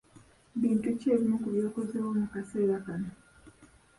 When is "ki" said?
0.99-1.05